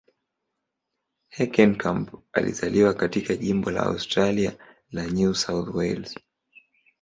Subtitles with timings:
[1.29, 4.57] Heckenkamp alizaliwa katika jimbo la Australia
[4.91, 6.15] la New South Wales.